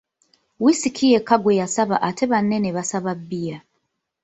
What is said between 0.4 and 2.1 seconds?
Whisky yekka gwe yasaba